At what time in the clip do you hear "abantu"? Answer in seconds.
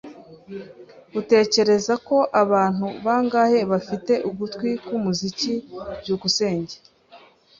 2.43-2.87